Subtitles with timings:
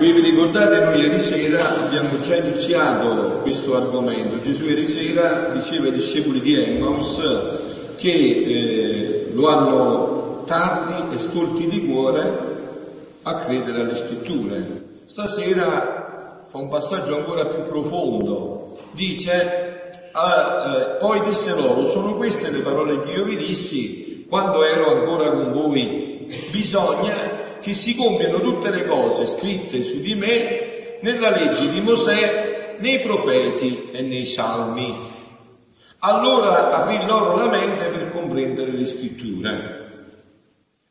[0.00, 4.40] Vi ricordate, noi ieri sera abbiamo già iniziato questo argomento.
[4.40, 7.20] Gesù ieri sera diceva ai discepoli di Emmaus
[7.96, 12.38] che eh, lo hanno tardi e stolti di cuore
[13.24, 14.84] a credere alle scritture.
[15.04, 18.78] Stasera fa un passaggio ancora più profondo.
[18.92, 24.64] Dice, ah, eh, poi disse loro, sono queste le parole che io vi dissi quando
[24.64, 26.26] ero ancora con voi.
[26.50, 32.76] Bisogna che si compiano tutte le cose scritte su di me nella legge di Mosè,
[32.78, 35.08] nei profeti e nei salmi.
[35.98, 39.78] Allora aprì loro la mente per comprendere le scritture.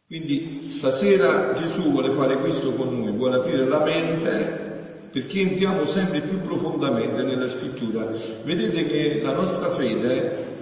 [0.05, 4.67] Quindi stasera Gesù vuole fare questo con noi, vuole aprire la mente
[5.11, 8.11] perché entriamo sempre più profondamente nella scrittura.
[8.43, 10.58] Vedete che la nostra fede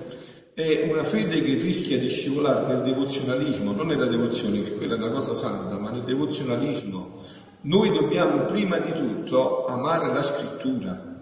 [0.57, 4.97] è una fede che rischia di scivolare nel devozionalismo, non nella devozione, che quella è
[4.97, 7.21] una cosa santa, ma nel devozionalismo.
[7.61, 11.21] Noi dobbiamo prima di tutto amare la scrittura.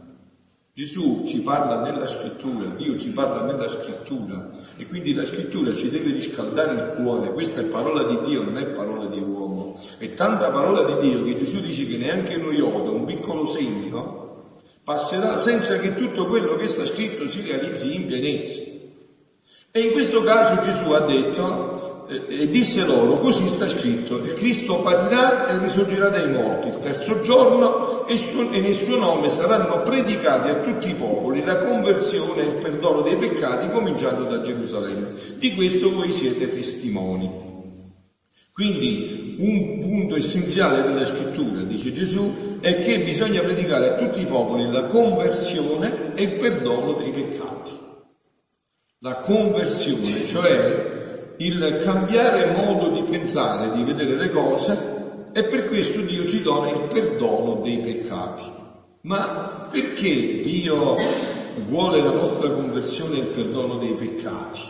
[0.73, 5.89] Gesù ci parla nella scrittura, Dio ci parla nella scrittura e quindi la scrittura ci
[5.89, 9.81] deve riscaldare il cuore, questa è parola di Dio, non è parola di uomo.
[9.97, 14.53] È tanta parola di Dio che Gesù dice che neanche noi iota, un piccolo segno,
[14.81, 18.74] passerà senza che tutto quello che sta scritto si realizzi in pienezza.
[19.77, 24.79] E in questo caso Gesù ha detto e disse loro, così sta scritto, il Cristo
[24.79, 30.49] patirà e risorgerà dai morti il terzo giorno e, e, nel suo nome saranno predicati
[30.49, 35.35] a tutti i popoli la conversione e il perdono dei peccati cominciando da Gerusalemme.
[35.39, 37.29] Di questo voi siete testimoni.
[38.53, 44.25] Quindi un punto essenziale della scrittura, dice Gesù, è che bisogna predicare a tutti i
[44.25, 47.83] popoli la conversione e il perdono dei peccati.
[48.99, 55.99] La conversione, cioè il cambiare modo di pensare, di vedere le cose e per questo
[56.01, 58.45] Dio ci dona il perdono dei peccati.
[59.01, 60.95] Ma perché Dio
[61.67, 64.61] vuole la nostra conversione e il perdono dei peccati?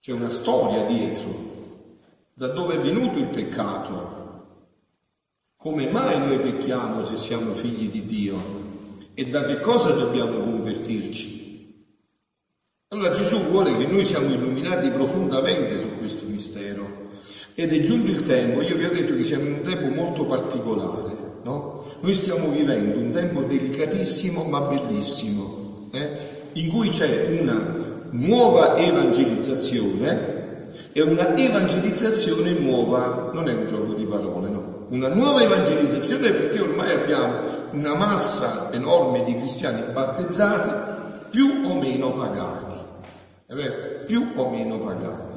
[0.00, 1.50] C'è una storia dietro.
[2.34, 4.20] Da dove è venuto il peccato?
[5.56, 8.60] Come mai noi pecchiamo se siamo figli di Dio?
[9.14, 11.41] E da che cosa dobbiamo convertirci?
[12.92, 17.08] Allora Gesù vuole che noi siamo illuminati profondamente su questo mistero
[17.54, 20.26] ed è giunto il tempo, io vi ho detto che siamo in un tempo molto
[20.26, 21.86] particolare, no?
[22.00, 26.50] Noi stiamo vivendo un tempo delicatissimo ma bellissimo, eh?
[26.52, 34.04] in cui c'è una nuova evangelizzazione e una evangelizzazione nuova, non è un gioco di
[34.04, 34.86] parole, no?
[34.90, 40.90] Una nuova evangelizzazione perché ormai abbiamo una massa enorme di cristiani battezzati
[41.30, 42.71] più o meno pagati
[44.06, 45.32] più o meno pagati.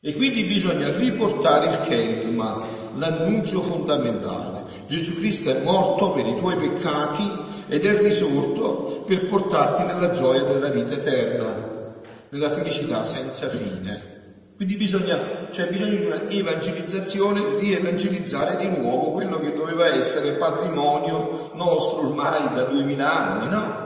[0.00, 2.62] E quindi bisogna riportare il kerigma,
[2.94, 4.82] l'annuncio fondamentale.
[4.86, 7.30] Gesù Cristo è morto per i tuoi peccati
[7.68, 11.94] ed è risorto per portarti nella gioia della vita eterna,
[12.28, 14.12] nella felicità senza fine.
[14.56, 20.32] Quindi bisogna, c'è bisogno di una evangelizzazione, di evangelizzare di nuovo quello che doveva essere
[20.32, 23.82] patrimonio nostro ormai da duemila anni, no?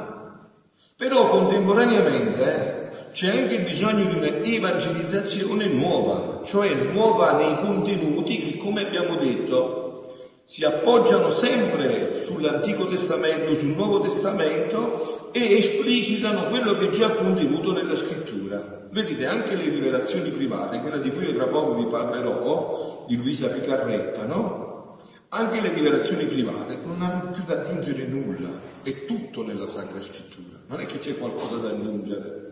[0.97, 2.78] Però contemporaneamente
[3.13, 9.89] c'è anche bisogno di un'evangelizzazione nuova, cioè nuova nei contenuti che, come abbiamo detto,
[10.45, 17.73] si appoggiano sempre sull'Antico Testamento, sul Nuovo Testamento e esplicitano quello che è già contenuto
[17.73, 18.87] nella Scrittura.
[18.91, 23.49] Vedete, anche le rivelazioni private, quella di cui io tra poco vi parlerò, di Luisa
[23.49, 24.97] Picarretta, no?
[25.29, 28.49] Anche le rivelazioni private non hanno più da aggiungere nulla,
[28.83, 32.48] è tutto nella Sacra Scrittura, non è che c'è qualcosa da aggiungere.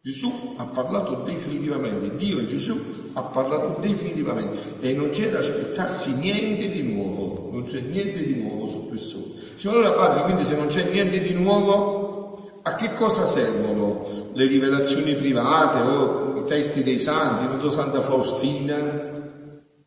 [0.00, 2.78] Gesù ha parlato definitivamente, Dio e Gesù
[3.14, 8.40] ha parlato definitivamente e non c'è da aspettarsi niente di nuovo, non c'è niente di
[8.40, 9.34] nuovo su questo.
[9.56, 12.32] Cioè, allora padre, quindi se non c'è niente di nuovo,
[12.62, 18.00] a che cosa servono le rivelazioni private o i testi dei santi, non so, Santa
[18.00, 19.04] Faustina,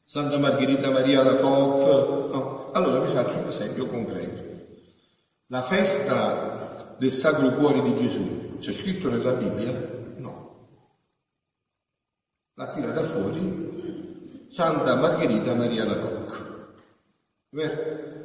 [0.03, 1.85] Santa Margherita Maria la Cotte?
[2.31, 2.69] No.
[2.71, 4.43] Allora vi faccio un esempio concreto.
[5.47, 10.00] La festa del Sacro Cuore di Gesù, c'è scritto nella Bibbia?
[12.61, 16.69] L'ha tirata fuori Santa Margherita Maria la Cocca.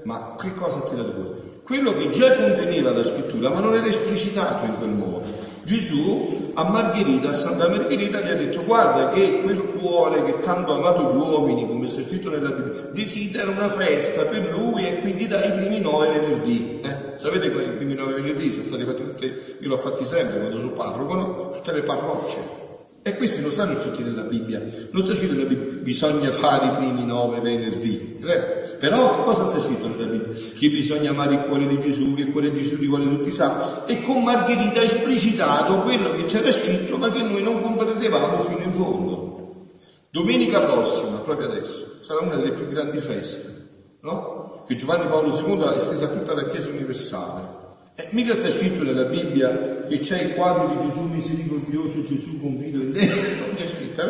[0.05, 1.61] Ma che cosa ha tirato fuori?
[1.63, 5.25] Quello che già conteneva la scrittura, ma non era esplicitato in quel modo.
[5.65, 10.73] Gesù a Margherita, a Santa Margherita, gli ha detto guarda che quel cuore che tanto
[10.73, 15.01] ha amato gli uomini, come è scritto nella Bibbia, desidera una festa per lui e
[15.01, 16.81] quindi dai i primi nove venerdì.
[16.83, 17.15] Eh?
[17.17, 20.73] Sapete quei primi nove venerdì sono stati fatti tutti, io l'ho fatti sempre quando sono
[20.73, 21.51] parroco, no?
[21.53, 22.66] tutte le parrocce
[23.07, 24.61] E questi non stanno scritti nella Bibbia,
[24.91, 28.19] non sta scritto nella Bibbia, bisogna fare i primi nove venerdì.
[28.21, 28.75] Eh?
[28.81, 30.33] Però cosa sta scritto nella Bibbia?
[30.53, 33.31] Che bisogna amare il cuore di Gesù, che il cuore di Gesù li vuole tutti
[33.31, 33.93] santi.
[33.93, 38.63] E con Margherita ha esplicitato quello che c'era scritto, ma che noi non comprendevamo fino
[38.65, 39.67] in fondo.
[40.11, 44.65] Domenica prossima, proprio adesso, sarà una delle più grandi feste, no?
[44.67, 47.66] Che Giovanni Paolo II ha estesa a tutta la Chiesa universale.
[47.99, 52.83] E mica sta scritto nella Bibbia che c'è il quadro di Gesù misericordioso, Gesù confido
[52.83, 53.07] in te,
[53.41, 54.03] non c'è scritto?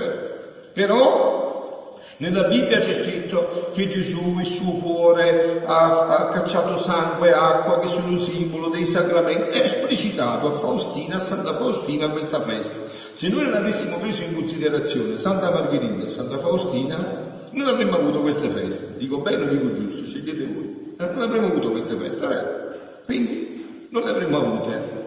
[0.73, 7.33] Però nella Bibbia c'è scritto che Gesù, il suo cuore, ha, ha cacciato sangue e
[7.33, 9.57] acqua che sono simbolo dei sacramenti.
[9.57, 12.75] È esplicitato a Faustina, a Santa Faustina questa festa.
[13.15, 18.21] Se noi non avessimo preso in considerazione Santa Margherita e Santa Faustina, non avremmo avuto
[18.21, 18.95] queste feste.
[18.99, 20.95] Dico bene o dico giusto, scegliete voi.
[20.99, 22.65] Non avremmo avuto queste feste, vero?
[23.05, 23.56] Quindi
[23.91, 25.05] non le avremmo avute.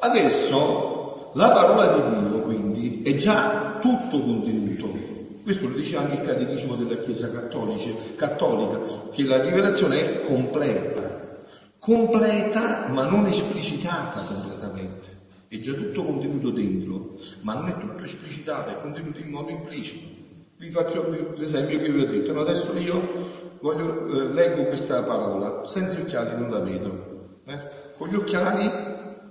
[0.00, 5.10] Adesso la parola di Dio quindi è già tutto contenuto.
[5.42, 11.44] Questo lo dice anche il catechismo della Chiesa cattolica, cattolica che la rivelazione è completa,
[11.78, 15.10] completa ma non esplicitata completamente.
[15.48, 20.20] È già tutto contenuto dentro, ma non è tutto esplicitato, è contenuto in modo implicito.
[20.56, 22.38] Vi faccio l'esempio che vi ho detto.
[22.38, 27.40] Adesso io voglio, eh, leggo questa parola, senza occhiali non la vedo.
[27.46, 27.58] Eh?
[27.96, 28.70] Con gli occhiali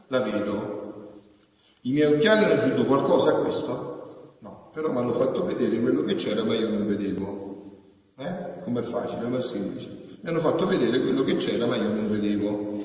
[0.08, 0.80] la vedo.
[1.82, 4.38] I miei occhiali hanno aggiunto qualcosa a questo?
[4.40, 7.50] No, però mi hanno fatto vedere quello che c'era ma io non vedevo.
[8.18, 8.62] Eh?
[8.64, 9.90] Com'è facile, ma semplice.
[10.22, 12.80] Mi hanno fatto vedere quello che c'era ma io non vedevo.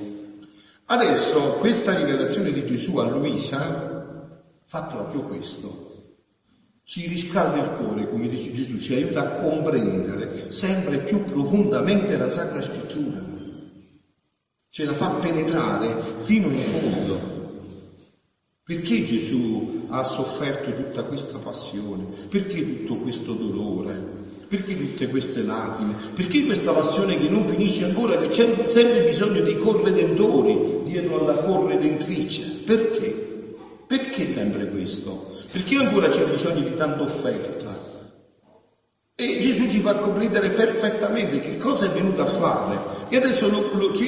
[0.86, 4.24] Adesso questa rivelazione di Gesù a Luisa
[4.64, 5.85] fa proprio questo.
[6.86, 12.30] Ci riscalda il cuore, come dice Gesù, ci aiuta a comprendere sempre più profondamente la
[12.30, 13.36] Sacra Scrittura
[14.76, 17.34] ce la fa penetrare fino in fondo.
[18.62, 22.04] Perché Gesù ha sofferto tutta questa passione?
[22.28, 24.44] Perché tutto questo dolore?
[24.46, 26.12] Perché tutte queste lacrime?
[26.12, 31.38] Perché questa passione che non finisce ancora, che c'è sempre bisogno dei corredentori dietro alla
[31.38, 32.60] corredentrice?
[32.62, 33.25] Perché?
[33.86, 35.34] Perché sempre questo?
[35.50, 37.94] Perché ancora c'è bisogno di tanta offerta?
[39.14, 43.70] E Gesù ci fa comprendere perfettamente che cosa è venuto a fare e adesso lo,
[43.72, 44.04] lo, ci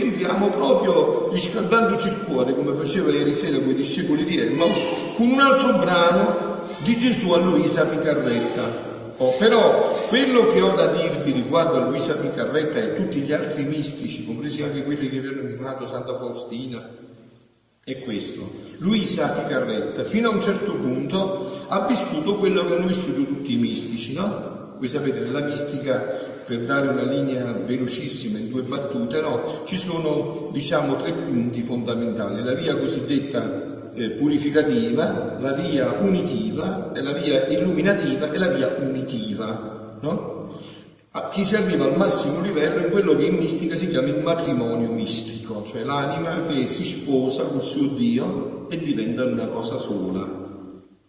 [0.50, 4.78] proprio riscaldandoci il cuore, come faceva ieri sera con i discepoli di Emmaus,
[5.16, 8.86] con un altro brano di Gesù a Luisa Picarretta.
[9.16, 13.64] Oh, però quello che ho da dirvi riguardo a Luisa Picarretta e tutti gli altri
[13.64, 16.86] mistici, compresi anche quelli che vi hanno chiamato Santa Faustina,
[17.92, 18.66] è questo.
[18.78, 23.56] Luisa Picarretta, fino a un certo punto, ha vissuto quello che hanno vissuto tutti i
[23.56, 24.76] mistici, no?
[24.78, 30.48] Voi sapete, nella mistica per dare una linea velocissima in due battute, no, ci sono
[30.52, 38.30] diciamo tre punti fondamentali, la via cosiddetta eh, purificativa, la via unitiva, la via illuminativa
[38.30, 39.96] e la via unitiva.
[40.00, 40.37] No?
[41.10, 44.22] A chi si arriva al massimo livello è quello che in mistica si chiama il
[44.22, 50.46] matrimonio mistico, cioè l'anima che si sposa col suo Dio e diventa una cosa sola.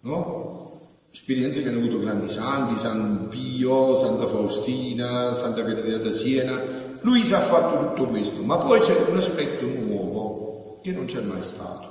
[0.02, 0.50] No?
[1.12, 6.98] esperienze che hanno avuto grandi santi, San Pio, Santa Faustina, Santa Caterina da Siena.
[7.02, 11.44] Luisa ha fatto tutto questo, ma poi c'è un aspetto nuovo che non c'è mai
[11.44, 11.88] stato.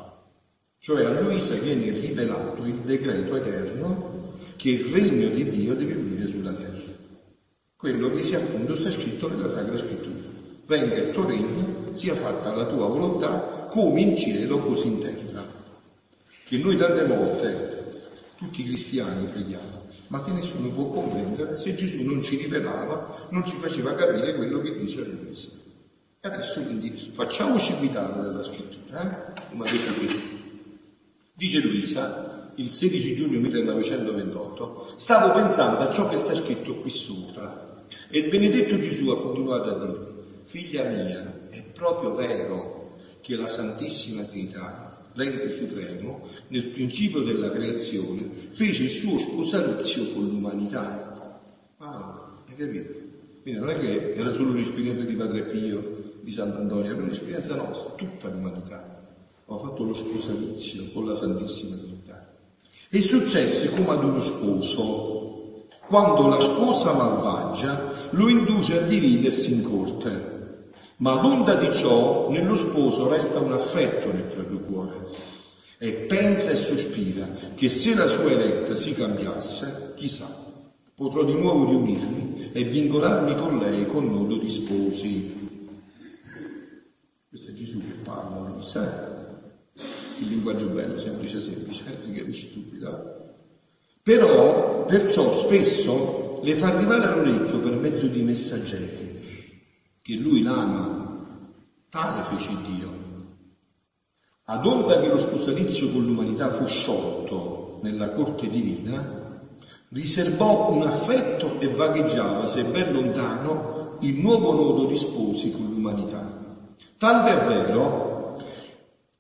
[0.81, 6.29] Cioè a Luisa viene rivelato il decreto eterno che il regno di Dio deve venire
[6.29, 6.88] sulla terra.
[7.79, 10.27] Quello che sia appunto sta scritto nella Sacra Scrittura.
[10.67, 15.47] Venga il tuo regno, sia fatta la tua volontà, come in cielo così in terra.
[16.45, 18.03] Che noi tante volte
[18.35, 23.47] tutti i cristiani preghiamo, ma che nessuno può comprendere se Gesù non ci rivelava, non
[23.47, 25.51] ci faceva capire quello che dice Chiesa.
[26.21, 29.41] E adesso quindi facciamoci guidare dalla scrittura, eh?
[29.51, 30.19] come ha detto Gesù.
[31.33, 37.68] Dice Luisa, il 16 giugno 1928, stavo pensando a ciò che sta scritto qui sopra.
[38.11, 40.07] E il benedetto Gesù ha continuato a dire,
[40.45, 48.31] figlia mia, è proprio vero che la Santissima Trinità l'ente supremo, nel principio della creazione,
[48.51, 51.41] fece il suo sposalizio con l'umanità.
[51.79, 52.93] Ah, hai capito?
[53.43, 57.91] Quindi non è che era solo un'esperienza di Padre Pio, di Sant'Antonio, era un'esperienza nostra,
[57.95, 59.07] tutta l'umanità.
[59.47, 62.35] Ha fatto lo sposalizio con la Santissima Trinità.
[62.89, 65.18] E successe come ad uno sposo,
[65.89, 70.37] quando la sposa malvagia lo induce a dividersi in corte
[70.99, 75.07] ma ad onda di ciò nello sposo resta un affetto nel proprio cuore
[75.79, 80.27] e pensa e sospira che se la sua eletta si cambiasse, chissà,
[80.95, 85.37] potrò di nuovo riunirmi e vincolarmi con lei con nodo di sposi.
[87.29, 89.37] Questo è Gesù che parla, lo sa.
[90.19, 93.37] il linguaggio bello, semplice semplice, eh, si capisce subito.
[94.03, 99.61] Però, perciò spesso le fa arrivare all'orecchio per mezzo di messaggeri,
[100.01, 101.45] che lui l'ama,
[101.91, 102.97] tale fece Dio.
[104.45, 109.43] Ad onta che lo sposalizio con l'umanità fu sciolto nella corte divina,
[109.91, 116.67] riservò un affetto e vagheggiava, se ben lontano, il nuovo nodo di sposi con l'umanità.
[116.97, 118.08] Tanto è vero,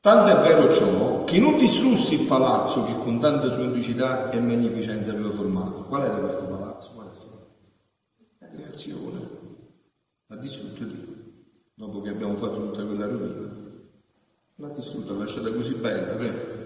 [0.00, 5.10] tanto è vero ciò, che non distrussi il palazzo che con tanta semplicità e magnificenza
[5.10, 5.84] aveva formato.
[5.84, 6.92] Qual era questo palazzo?
[6.94, 7.16] Qual è
[8.38, 9.28] La creazione.
[10.26, 11.16] L'ha distrutto Dio.
[11.74, 13.48] Dopo che abbiamo fatto tutta quella rovina.
[14.56, 16.56] L'ha distrutta, l'ha lasciata così bella, vero?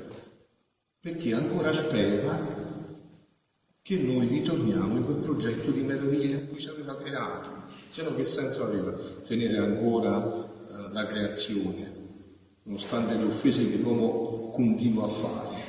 [1.00, 2.60] Perché ancora spera
[3.82, 7.50] che noi ritorniamo in quel progetto di meraviglia in cui ci aveva creato.
[7.90, 8.92] Se no che senso aveva
[9.26, 10.48] tenere ancora
[10.90, 12.01] la creazione,
[12.64, 15.60] nonostante le offese che l'uomo continua a fare.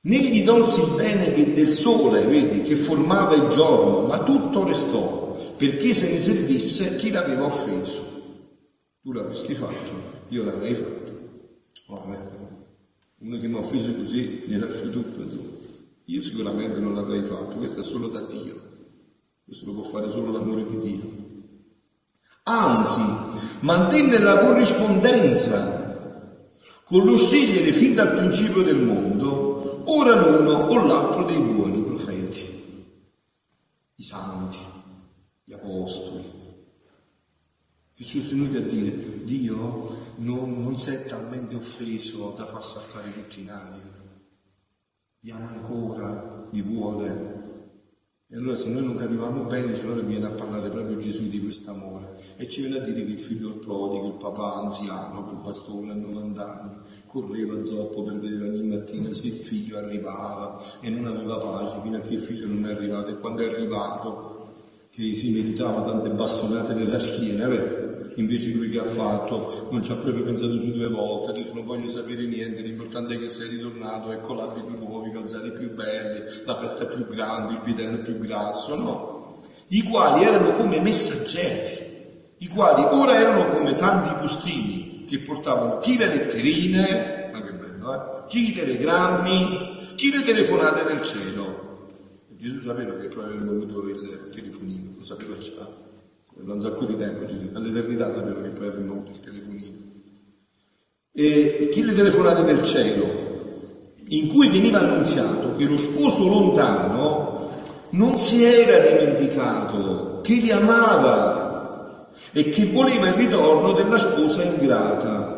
[0.00, 4.64] Né gli tolsi il bene che del sole, vedi, che formava il giorno, ma tutto
[4.64, 8.06] restò, perché se ne servisse chi l'aveva offeso.
[9.02, 10.96] Tu l'avresti fatto, io l'avrei fatto.
[11.86, 12.18] Vabbè,
[13.18, 15.56] uno che mi ha offeso così, gli lascio tutto tu.
[16.04, 18.66] Io sicuramente non l'avrei fatto, questo è solo da Dio.
[19.44, 21.27] Questo lo può fare solo l'amore di Dio
[22.48, 23.02] anzi
[23.60, 25.76] mantenne la corrispondenza
[26.84, 32.94] con lo scegliere fin dal principio del mondo ora l'uno o l'altro dei buoni profeti,
[33.96, 34.58] i santi,
[35.44, 36.36] gli apostoli,
[37.94, 43.40] che venuti a dire Dio non, non si è talmente offeso da far saltare tutti
[43.40, 43.96] in aria,
[45.20, 47.36] vi ama ancora, vi vuole,
[48.28, 51.70] e allora se noi non capivamo bene, allora viene a parlare proprio Gesù di questo
[51.70, 55.90] amore e ci viene a dire che il figlio prodigo, il papà anziano, quel pastore
[55.90, 56.76] a 90 anni,
[57.06, 61.96] correva zoppo per vedere ogni mattina se il figlio arrivava e non aveva pace fino
[61.96, 63.08] a che il figlio non è arrivato.
[63.08, 64.46] E quando è arrivato
[64.90, 69.90] che si meritava tante bastonate nella schiena, beh, invece lui che ha fatto non ci
[69.90, 73.30] ha proprio pensato su due volte, ha detto non voglio sapere niente, l'importante è che
[73.30, 77.98] sei ritornato, ecco l'abito nuovo, i calzati più belli, la festa più grande, il vitello
[77.98, 81.87] più grasso, no, i quali erano come messaggeri,
[82.38, 87.94] i quali ora erano come tanti postini che portavano chi le letterine, ma che bello,
[87.94, 88.26] eh?
[88.28, 91.66] chi i telegrammi, chi le telefonate del cielo.
[92.36, 95.86] Gesù sapeva che poi avrebbe avuto il telefonino, lo sapeva già
[96.40, 99.76] da un sacco di tempo, all'eternità sapeva che poi avremmo avuto il telefonino.
[101.12, 103.26] E chi le telefonate del cielo,
[104.06, 111.37] in cui veniva annunziato che lo sposo lontano non si era dimenticato, che li amava
[112.32, 115.36] e che voleva il ritorno della sposa ingrata.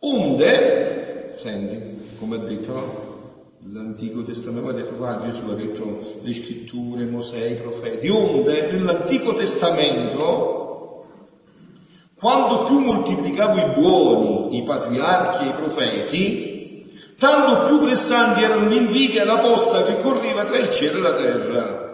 [0.00, 3.08] Onde, senti, come ha detto,
[3.72, 11.04] l'Antico Testamento, detto qua Gesù ha detto le scritture, Mosè, i profeti, onde nell'Antico Testamento,
[12.14, 19.22] quando più moltiplicavo i buoni, i patriarchi e i profeti, tanto più pressanti erano l'invidia
[19.22, 21.87] e la posta che correva tra il cielo e la terra.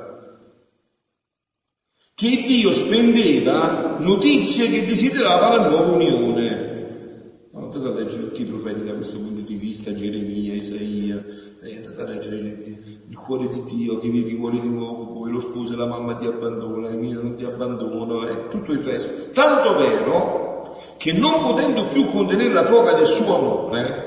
[2.17, 7.49] Che Dio spendeva notizie che desiderava la nuova unione.
[7.53, 11.21] Andate a leggere tutti i profeti da questo punto di vista, Geremia, Isaia,
[11.61, 15.41] e andate a leggere il cuore di Dio, che vivi cuore di nuovo, poi lo
[15.41, 19.31] sposo e la mamma ti abbandona, il mio non ti abbandono, e tutto il resto.
[19.33, 24.03] Tanto vero che non potendo più contenere la foga del suo amore,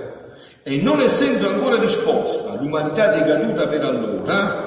[0.63, 4.66] e non essendo ancora disposta, l'umanità decaduta per allora,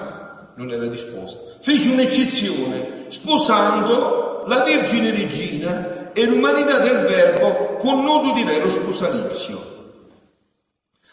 [0.60, 8.32] non era disposta, fece un'eccezione, sposando la Vergine Regina e l'umanità del Verbo con nodo
[8.32, 9.78] di vero sposalizio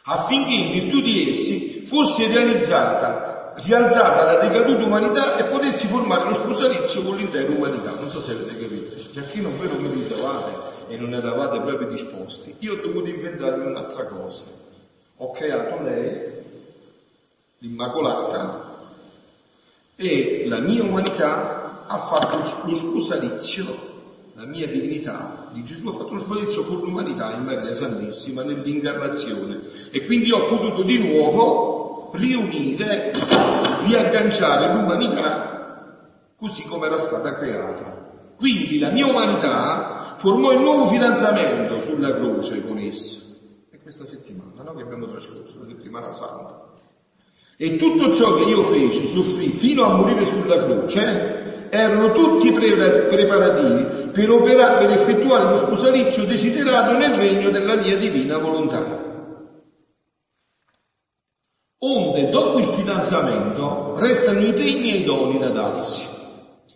[0.10, 6.34] affinché in virtù di essi fosse realizzata, rialzata la decaduta umanità e potessi formare lo
[6.34, 7.92] sposalizio con l'intera umanità.
[7.92, 12.56] Non so se avete capito, perché non ve lo meritavate e non eravate proprio disposti.
[12.60, 14.44] Io ho dovuto inventarmi un'altra cosa.
[15.18, 16.32] Ho creato lei,
[17.60, 18.67] l'Immacolata,
[19.98, 23.96] e la mia umanità ha fatto lo sposalizio
[24.36, 29.90] la mia divinità di Gesù ha fatto lo spazio con l'umanità in Maria Santissima nell'incarnazione
[29.90, 33.14] e quindi ho potuto di nuovo riunire,
[33.86, 35.58] riagganciare l'umanità
[36.38, 38.06] così come era stata creata.
[38.36, 43.26] Quindi la mia umanità formò il nuovo fidanzamento sulla croce con essa.
[43.72, 46.67] E questa settimana no, che abbiamo trascorso, la settimana santa.
[47.60, 53.08] E tutto ciò che io feci, soffrì fino a morire sulla croce, erano tutti pre-
[53.10, 59.06] preparativi per, operare, per effettuare lo sposalizio desiderato nel regno della mia divina volontà.
[61.80, 66.08] Onde, dopo il fidanzamento, restano i primi e i doni da darsi.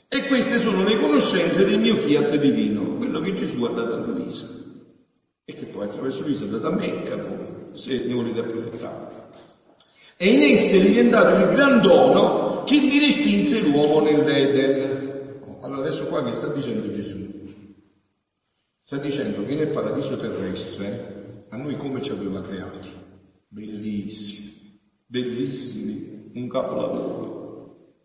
[0.08, 3.98] E queste sono le conoscenze del mio fiat divino, quello che Gesù ha dato a
[3.98, 4.48] Luisa.
[5.46, 8.40] E che poi attraverso Luisa ha dato a me e a voi, se ne volete
[8.40, 9.21] approfittare.
[10.24, 15.58] E in esse è diventato il gran dono che mi respinse l'uomo nell'Eden.
[15.62, 17.28] Allora adesso qua che sta dicendo Gesù?
[18.84, 22.88] Sta dicendo che nel paradiso terrestre a noi come ci aveva creati?
[23.48, 27.96] Bellissimi, bellissimi, un capolavoro.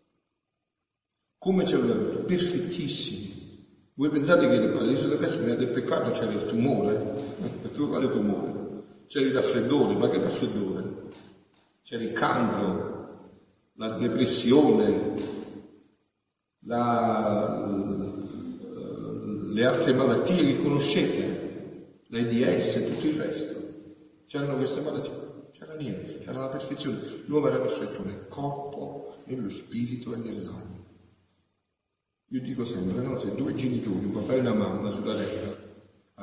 [1.37, 2.33] Come ci aveva creati?
[2.33, 3.67] Perfettissimi.
[3.93, 7.35] Voi pensate che nel paradiso terrestre prima del peccato c'era il tumore?
[7.75, 8.85] tu quale tumore?
[9.05, 10.96] C'era il raffreddore, ma che raffreddore?
[11.87, 15.13] C'era il cancro, la depressione,
[16.65, 17.65] la,
[19.53, 23.55] le altre malattie che conoscete, l'AIDS e tutto il resto.
[24.25, 27.23] C'erano queste malattie, c'era niente, c'era la perfezione.
[27.25, 30.85] L'uomo era perfetto nel corpo, nello spirito e nell'anima.
[32.31, 35.55] Io dico sempre, no, se due genitori, un papà e una mamma sulla terra,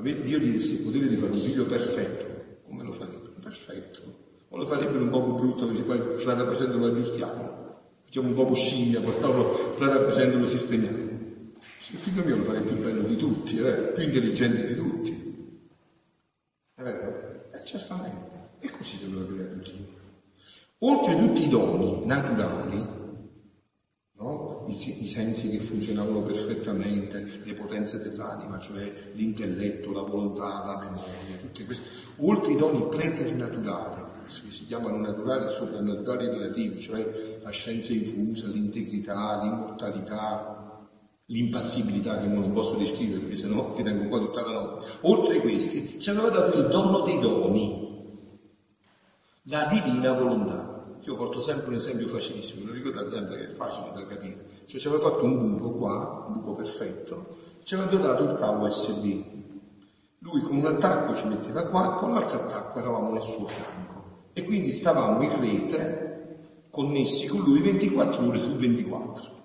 [0.02, 3.30] Dio gli desse il potere di fare un figlio perfetto, come lo farebbe?
[3.40, 4.23] Perfetto
[4.56, 9.00] lo farebbero un po' brutto, che poi strada facendo lo aggiustiamo, facciamo un po' scimmia,
[9.00, 11.12] portarlo strada facendo lo sistemiamo.
[11.90, 13.92] Il figlio mio lo farebbe più bello di tutti, eh?
[13.92, 15.24] più intelligente di tutti.
[16.74, 17.50] È vero?
[17.52, 18.32] E c'è spavento.
[18.58, 19.86] E così lo creare tutti.
[20.78, 22.84] Oltre a tutti i doni naturali,
[24.18, 24.66] no?
[24.68, 31.36] I, I, sensi che funzionavano perfettamente, le potenze dell'anima, cioè l'intelletto, la volontà, la memoria,
[31.40, 37.50] tutte queste, oltre i doni preternaturali, che si chiamano naturali e soprannaturali relativi, cioè la
[37.50, 40.54] scienza infusa, l'integrità, l'immortalità,
[41.26, 44.86] l'impassibilità che non posso descrivere perché sennò ti tengo qua tutta la notte.
[45.02, 47.82] Oltre a questi ci aveva dato il dono dei doni,
[49.44, 50.72] la divina volontà.
[51.00, 54.62] Io porto sempre un esempio facilissimo, lo ricordate sempre che è facile da capire.
[54.64, 58.66] Cioè ci aveva fatto un buco qua, un buco perfetto, ci aveva dotato il cavo
[58.66, 59.32] USB.
[60.20, 63.93] Lui con un attacco ci metteva qua, con l'altro attacco eravamo nel suo fianco
[64.34, 66.04] e quindi stavamo in rete
[66.70, 69.42] connessi con lui 24 ore su 24.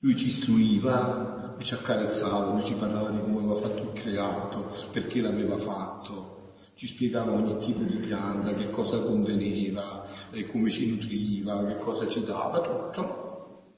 [0.00, 5.20] Lui ci istruiva, ci accarezzava, lui ci parlava di come aveva fatto il creato, perché
[5.20, 10.06] l'aveva fatto, ci spiegava ogni tipo di pianta, che cosa conteneva,
[10.50, 13.26] come ci nutriva, che cosa ci dava, tutto.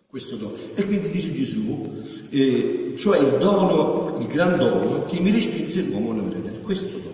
[0.07, 0.57] Questo dono.
[0.75, 6.13] E quindi dice Gesù, eh, cioè il dono, il gran dono che mi respinse l'uomo
[6.13, 6.63] nell'Eden.
[6.63, 7.10] Questo dono.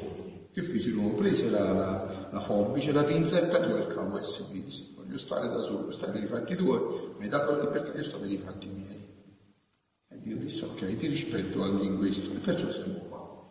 [0.56, 1.12] Che feci l'uomo?
[1.12, 4.54] Prese la, la, la forbice, la pinzetta e il cavo USB.
[4.94, 6.80] Voglio stare da solo, stare per i fatti tuoi,
[7.18, 9.06] mi hai dato la libertà che sto per i fatti miei.
[10.08, 13.46] E Dio disse, ok, ti rispetto anche in questo, e perciò siamo qua,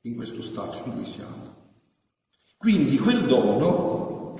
[0.00, 1.44] in questo stato in cui siamo.
[2.56, 4.34] Quindi quel dono,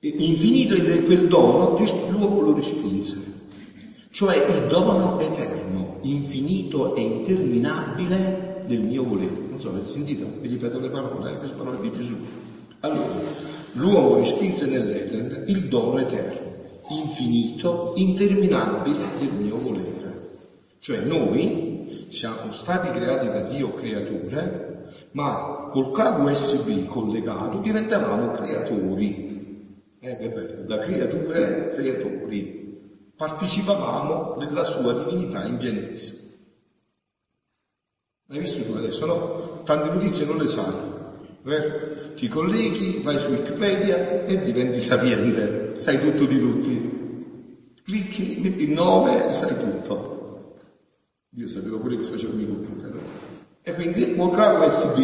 [0.00, 1.78] infinito è quel dono,
[2.10, 3.46] l'uomo lo respinse.
[4.10, 9.34] Cioè il dono eterno, infinito e interminabile del mio volere.
[9.48, 10.26] Non so, avete sentito?
[10.40, 12.16] Vi ripeto le parole, eh, queste parole di Gesù.
[12.80, 13.14] Allora,
[13.74, 16.50] l'uomo respinse nell'Eden il dono eterno,
[16.88, 19.92] infinito, interminabile del mio volere.
[20.78, 29.30] Cioè noi siamo stati creati da Dio creature, ma col cavo USB collegato diventavamo creatori.
[30.00, 32.60] Eh, da creature creatori.
[33.14, 36.21] Partecipavamo della sua divinità in pienezza.
[38.32, 39.62] Hai visto tu adesso, no?
[39.62, 40.72] Tante notizie non le sai,
[41.42, 42.14] vero?
[42.14, 47.74] Ti colleghi, vai su Wikipedia e diventi sapiente, sai tutto di tutti.
[47.82, 50.54] Clicchi, il nome e sai tutto.
[51.34, 53.00] Io sapevo pure che facevo i computer.
[53.60, 54.98] E quindi col cavo USB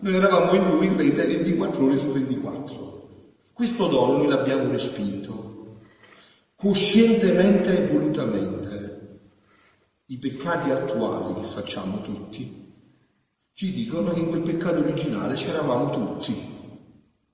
[0.00, 3.08] noi eravamo in lui in rete 24 ore su 24.
[3.52, 5.76] Questo dono noi l'abbiamo respinto,
[6.56, 8.91] coscientemente e volutamente
[10.12, 12.70] i peccati attuali che facciamo tutti,
[13.54, 16.50] ci dicono che in quel peccato originale c'eravamo tutti.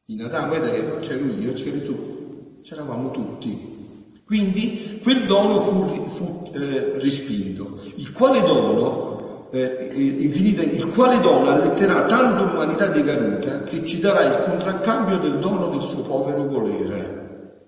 [0.07, 3.77] In Adamo ed Eva c'ero io, c'eri tu, c'eravamo tutti.
[4.25, 7.81] Quindi quel dono fu, fu eh, respinto.
[7.97, 14.23] Il quale dono, eh, infinita, il quale dono alletterà tanto l'umanità decaduta che ci darà
[14.23, 17.65] il contraccambio del dono del suo povero volere,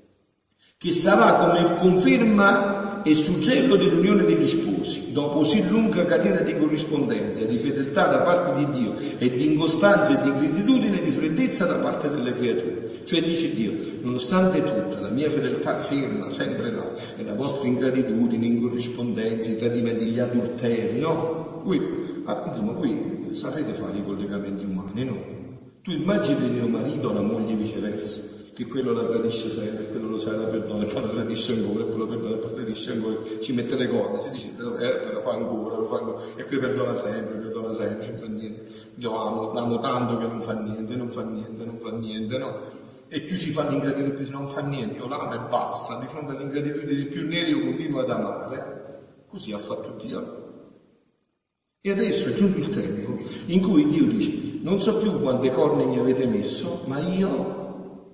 [0.79, 7.45] che sarà come conferma e suggello dell'unione degli sposi, dopo sì lunga catena di corrispondenza,
[7.45, 11.67] di fedeltà da parte di Dio e di incostanza e di gratitudine e di freddezza
[11.67, 13.03] da parte delle creature.
[13.05, 18.47] Cioè dice Dio, nonostante tutto, la mia fedeltà ferma sempre là, e la vostra ingratitudine,
[18.47, 21.61] incorrispondenza, i tradimenti, gli adulteri, no?
[21.65, 21.81] Qui,
[22.25, 25.39] ah, insomma, qui sapete fare i collegamenti umani, no?
[25.83, 28.30] Tu immagini mio marito o la moglie viceversa
[28.61, 31.87] che quello la tradisce sempre, quello lo sa, la perdona, poi la tradisce ancora, e
[31.87, 35.21] poi lo perdona, poi la tradisce ancora, ci mette le cose, si dice, eh, lo
[35.23, 38.65] fa ancora, lo fa ancora, e poi perdona sempre, perdona sempre, non fa niente.
[38.97, 42.61] Io amo, amo tanto che non fa niente, non fa niente, non fa niente, no?
[43.09, 46.33] E più si fa l'ingratitudine, più non fa niente, io l'amo e basta, di fronte
[46.33, 49.25] all'ingratitudine più neri io continuo ad amare.
[49.27, 50.49] Così ha fatto Dio.
[51.81, 55.83] E adesso è giunto il tempo in cui Dio dice, non so più quante corna
[55.87, 57.60] mi avete messo, ma io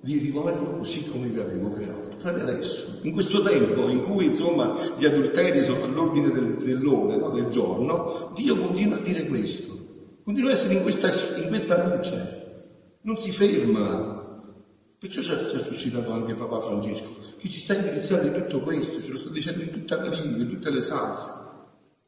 [0.07, 4.95] vi rivolgo così come vi avevo creato, proprio adesso, in questo tempo in cui insomma
[4.97, 7.31] gli adulteri sono all'ordine del, dell'ora, no?
[7.31, 9.75] del giorno, Dio continua a dire questo,
[10.23, 14.15] continua a essere in questa, in questa luce, non si ferma.
[14.97, 19.11] Perciò ci ha suscitato anche Papa Francesco, che ci sta indirizzando in tutto questo, ce
[19.11, 21.29] lo sta dicendo in tutta la lingua, in tutte le salse.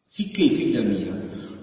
[0.08, 1.14] Sicché, figlia mia,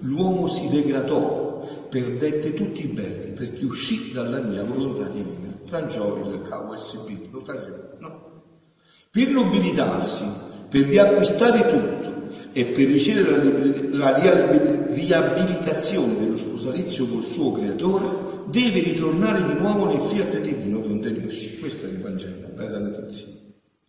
[0.01, 6.41] l'uomo si degradò, perdette tutti i beni, perché uscì dalla mia volontà divina frangioli del
[6.47, 8.25] cavo SB, lo tagliano, no.
[9.11, 10.25] Per nobilitarsi,
[10.69, 11.95] per riacquistare tutto
[12.51, 20.01] e per ricevere la, riabilitazione dello sposalizio col suo creatore, deve ritornare di nuovo nel
[20.01, 21.57] fiat divino donde ne uscì.
[21.57, 23.27] Questo è il Vangelo, bella notizia,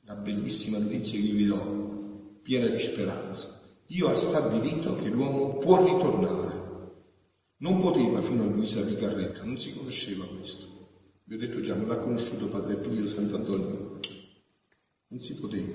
[0.04, 3.60] la bellissima notizia che io vi do, piena di speranza.
[3.86, 6.66] Dio ha stabilito che l'uomo può ritornare.
[7.58, 10.77] Non poteva fino a Luisa Vicarretta, non si conosceva questo.
[11.28, 14.00] Vi ho detto già, non l'ha conosciuto Padre Pio Sant'Antonio.
[15.08, 15.74] Non si poteva.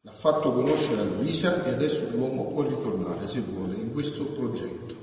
[0.00, 4.96] L'ha fatto conoscere a Luisa e adesso l'uomo può ritornare, se vuole, in questo progetto.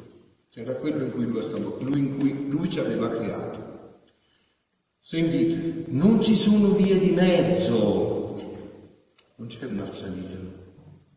[0.56, 4.00] Era quello in cui lui, stato, lui, in cui lui ci aveva creato.
[5.02, 8.42] Sentite, non ci sono vie di mezzo.
[9.36, 10.40] Non c'è un'altra via.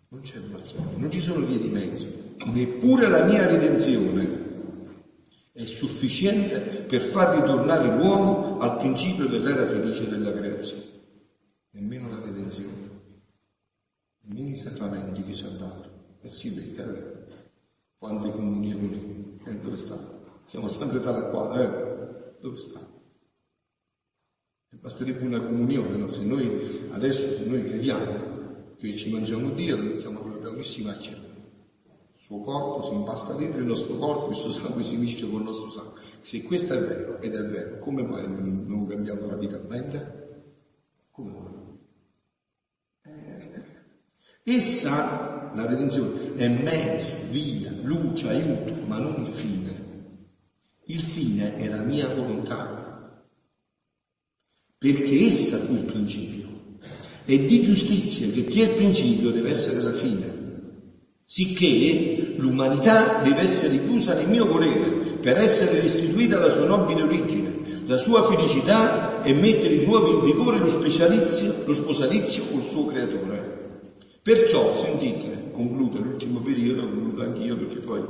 [0.08, 0.98] Non c'è un'altra via.
[0.98, 2.06] Non ci sono vie di mezzo.
[2.44, 4.37] Neppure la mia redenzione
[5.58, 10.84] è sufficiente per far ritornare l'uomo al principio dell'era felice della creazione.
[11.70, 12.88] Nemmeno la redenzione,
[14.20, 15.90] nemmeno i sacramenti che ci ha dato.
[16.22, 17.46] E si vede, eh?
[17.98, 19.98] quante comunioni, eh, dove sta?
[20.44, 22.36] Siamo sempre da qua, eh?
[22.40, 22.78] Dove sta?
[24.70, 26.08] E basterebbe una comunione, no?
[26.08, 31.27] Se noi adesso, se noi crediamo che ci mangiamo Dio, lo mettiamo proprio a chiaro
[32.28, 35.46] suo corpo si impasta dentro il nostro corpo, il suo sangue si mischia con il
[35.46, 36.00] nostro sangue.
[36.20, 40.44] Se questo è vero, ed è vero, come mai non, non cambiamo radicalmente?
[41.10, 41.78] Come mai?
[43.14, 43.62] Eh,
[44.42, 49.86] essa, la redenzione, è mezzo, via, luce, aiuto, ma non il fine.
[50.84, 53.24] Il fine è la mia volontà,
[54.76, 56.46] perché essa fu il principio.
[57.24, 60.37] E di giustizia, che chi è il principio deve essere la fine.
[61.30, 67.82] Sicché l'umanità deve essere chiusa nel mio volere per essere restituita alla sua nobile origine,
[67.84, 73.82] la sua felicità e mettere di nuovo in vigore lo, lo sposalizio col suo creatore.
[74.22, 78.02] Perciò, sentite, concludo l'ultimo periodo, concludo anch'io perché poi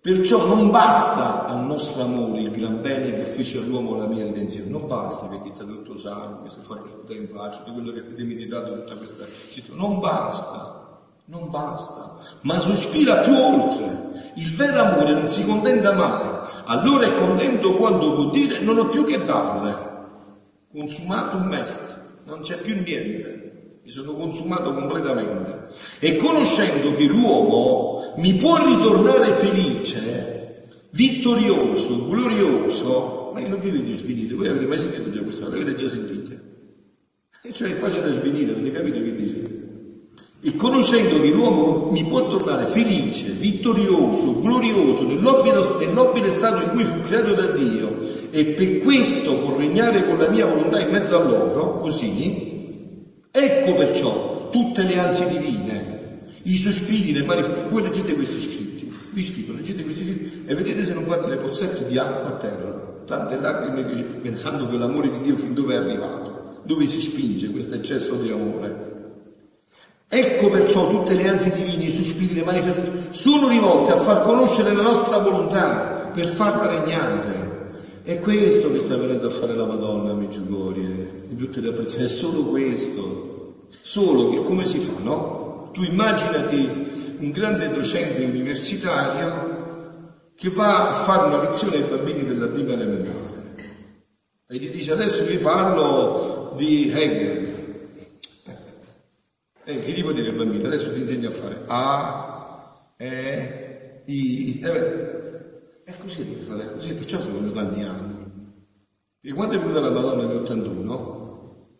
[0.00, 4.70] Perciò non basta al nostro amore il gran bene che fece all'uomo la mia redenzione,
[4.70, 8.14] non basta perché ti ha dato sangue, se fa lo in pace, tutto quello che
[8.14, 10.79] ti meditato tutta questa situazione, non basta
[11.30, 14.32] non basta, ma sospira più oltre.
[14.34, 16.28] Il vero amore non si contenta mai,
[16.64, 19.88] allora è contento quando può dire non ho più che darle.
[20.72, 25.68] Consumato un est, non c'è più niente, mi sono consumato completamente.
[26.00, 33.94] E conoscendo che l'uomo mi può ritornare felice, vittorioso, glorioso, ma io non vi vedo
[33.94, 36.34] svenire, voi avete mai sentito già questa cosa, l'avete già sentita.
[37.42, 39.68] E cioè qua c'è da svenire, avete capito che dice?
[40.42, 46.84] E conoscendo che l'uomo mi può tornare felice, vittorioso, glorioso nel nobile, stato in cui
[46.84, 47.98] fu creato da Dio
[48.30, 52.78] e per questo può regnare con la mia volontà in mezzo a loro, così,
[53.30, 57.70] ecco perciò tutte le ansie divine, i sospiri, le manifestazioni.
[57.70, 61.36] Voi leggete questi scritti, vi scrivo, leggete questi scritti e vedete se non fate le
[61.36, 63.84] pozzette di acqua a terra, tante lacrime
[64.22, 68.30] pensando che l'amore di Dio fin dove è arrivato, dove si spinge questo eccesso di
[68.30, 68.88] amore.
[70.12, 74.74] Ecco perciò tutte le ansie divine, i sospiri, le manifestazioni sono rivolte a far conoscere
[74.74, 78.00] la nostra volontà, per farla regnare.
[78.02, 82.08] È questo che sta venendo a fare la Madonna, Meggiugorie, in tutte le apparizioni, è
[82.08, 83.68] solo questo.
[83.82, 85.70] Solo che come si fa, no?
[85.72, 92.48] Tu immaginati un grande docente universitario che va a fare una lezione ai bambini della
[92.48, 93.30] prima elementare
[94.52, 97.49] e gli dice adesso vi parlo di Hegel.
[99.64, 100.66] Eh, che gli può dire bambino?
[100.66, 104.58] Adesso ti insegno a fare A, E, I.
[104.60, 105.08] Eh,
[105.82, 108.28] è così devi fare, così, perciò sono tanti anni.
[109.22, 111.18] E quando è venuta la Madonna nell'81,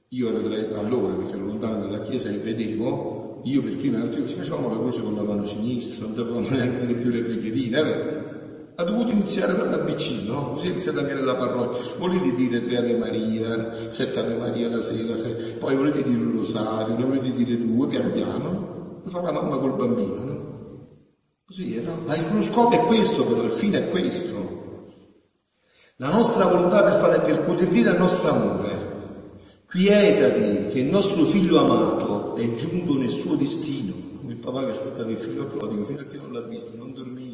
[0.08, 4.68] io ero allora, perché ero lontano dalla chiesa e vedevo, io per prima ci facevamo
[4.68, 7.98] la croce con la mano sinistra, non sapevamo neanche dire più le preghierine, eh?
[8.80, 10.52] Ha dovuto iniziare dall'ABC, no?
[10.54, 11.96] Così è iniziato anche nella parrocchia.
[11.98, 15.58] Volete dire tre Ave Maria, sette Ave Maria la sera, sette...
[15.58, 19.58] poi volete dire un rosario, ne volete dire due, piano piano, lo fa la mamma
[19.58, 20.38] col bambino, no?
[21.44, 22.00] Così è, no?
[22.06, 24.58] Ma lo scopo è questo, però, il fine è questo.
[25.96, 28.88] La nostra volontà per, fare, per poter dire al nostro amore,
[29.68, 33.92] quietati che il nostro figlio amato è giunto nel suo destino,
[34.26, 37.29] il papà che aspettava il figlio prodigo fino a che non l'ha visto, non dormiva,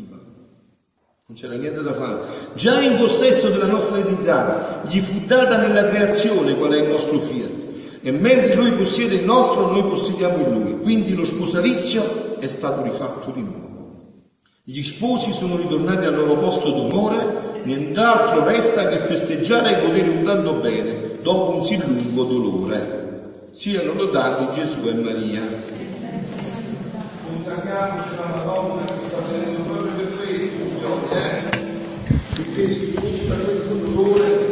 [1.28, 2.20] non c'era niente da fare.
[2.54, 7.18] Già in possesso della nostra identità, gli fu data nella creazione qual è il nostro
[7.18, 7.50] fiat.
[8.00, 10.78] E mentre lui possiede il nostro, noi possediamo in lui.
[10.78, 13.64] Quindi lo sposalizio è stato rifatto di nuovo.
[14.62, 20.22] Gli sposi sono ritornati al loro posto d'onore, nient'altro resta che festeggiare e godere un
[20.22, 23.48] tanto bene dopo un sì lungo dolore.
[23.50, 25.42] Siano lodati Gesù e Maria
[27.46, 32.54] consacriamo alla Madonna che sta facendo proprio per questo, un eh?
[32.54, 34.45] che si finisce per questo dolore